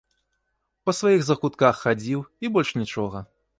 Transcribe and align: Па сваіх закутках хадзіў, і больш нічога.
Па 0.87 0.95
сваіх 1.01 1.21
закутках 1.27 1.75
хадзіў, 1.83 2.19
і 2.45 2.53
больш 2.59 2.75
нічога. 2.81 3.25